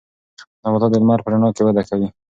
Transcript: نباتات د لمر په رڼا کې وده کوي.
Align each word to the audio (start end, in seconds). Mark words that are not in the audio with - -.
نباتات 0.63 0.91
د 0.91 0.95
لمر 1.01 1.19
په 1.23 1.29
رڼا 1.31 1.49
کې 1.55 1.61
وده 1.65 1.83
کوي. 1.89 2.07